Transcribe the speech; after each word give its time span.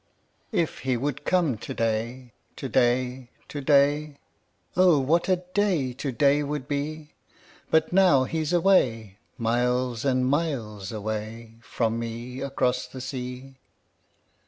If 0.51 0.79
he 0.79 0.97
would 0.97 1.25
come 1.25 1.59
to 1.59 1.75
day, 1.75 2.33
to 2.55 2.67
day, 2.67 3.29
to 3.49 3.61
day, 3.61 4.17
O, 4.75 4.97
what 4.97 5.29
a 5.29 5.43
day 5.53 5.93
to 5.93 6.11
day 6.11 6.41
would 6.41 6.67
be! 6.67 7.13
But 7.69 7.93
now 7.93 8.23
he's 8.23 8.51
away, 8.51 9.19
miles 9.37 10.03
and 10.03 10.25
miles 10.25 10.91
away 10.91 11.57
From 11.61 11.99
me 11.99 12.41
across 12.41 12.87
the 12.87 12.99
sea. 12.99 13.57